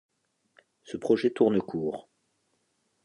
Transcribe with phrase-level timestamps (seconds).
[0.81, 2.09] Ce projet tourne court.